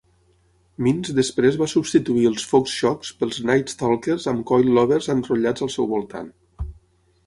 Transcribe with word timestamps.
Meents 0.85 1.11
després 1.19 1.59
va 1.63 1.67
substituir 1.73 2.25
els 2.31 2.47
Fox 2.53 2.75
shocks 2.79 3.13
pels 3.21 3.39
Knight 3.45 3.77
Stalkers 3.77 4.29
amb 4.35 4.45
coilovers 4.55 5.15
enrotllats 5.19 5.67
al 5.69 5.75
seu 5.79 5.95
voltant. 5.97 6.39